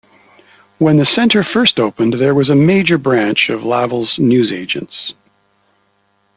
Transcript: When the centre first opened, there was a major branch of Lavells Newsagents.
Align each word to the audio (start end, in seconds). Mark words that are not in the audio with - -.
When 0.79 0.97
the 0.97 1.05
centre 1.05 1.43
first 1.43 1.79
opened, 1.79 2.13
there 2.13 2.33
was 2.33 2.49
a 2.49 2.55
major 2.55 2.97
branch 2.97 3.49
of 3.51 3.61
Lavells 3.61 4.17
Newsagents. 4.17 5.13